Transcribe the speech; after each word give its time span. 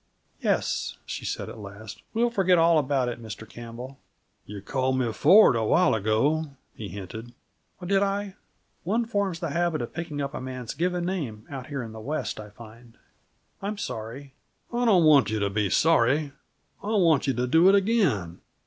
"Yes," 0.41 0.97
she 1.05 1.25
said 1.25 1.47
at 1.47 1.59
last, 1.59 2.01
"we'll 2.15 2.31
forget 2.31 2.57
all 2.57 2.79
about 2.79 3.07
it, 3.07 3.21
Mr. 3.21 3.47
Campbell." 3.47 3.99
"You 4.47 4.59
called 4.59 4.97
me 4.97 5.13
Ford, 5.13 5.55
a 5.55 5.63
while 5.63 5.93
ago," 5.93 6.57
he 6.73 6.87
hinted. 6.87 7.33
"Did 7.85 8.01
I? 8.01 8.33
One 8.83 9.05
forms 9.05 9.37
the 9.39 9.51
habit 9.51 9.79
of 9.79 9.93
picking 9.93 10.19
up 10.19 10.33
a 10.33 10.41
man's 10.41 10.73
given 10.73 11.05
name, 11.05 11.45
out 11.51 11.67
here 11.67 11.83
in 11.83 11.91
the 11.91 11.99
West, 12.01 12.39
I 12.39 12.49
find. 12.49 12.97
I'm 13.61 13.77
sorry" 13.77 14.33
"I 14.73 14.85
don't 14.85 15.03
want 15.05 15.29
you 15.29 15.37
to 15.39 15.51
be 15.51 15.69
sorry. 15.69 16.31
I 16.81 16.87
want 16.95 17.27
you 17.27 17.35
to 17.35 17.45
do 17.45 17.69
it 17.69 17.75
again. 17.75 18.41